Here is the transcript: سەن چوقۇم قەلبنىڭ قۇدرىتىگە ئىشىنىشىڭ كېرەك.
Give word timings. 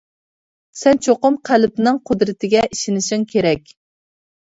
سەن 0.83 1.01
چوقۇم 1.09 1.37
قەلبنىڭ 1.51 2.01
قۇدرىتىگە 2.09 2.67
ئىشىنىشىڭ 2.73 3.31
كېرەك. 3.37 3.73